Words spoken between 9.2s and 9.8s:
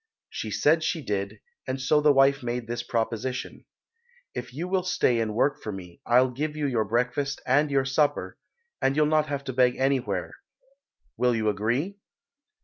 have to beg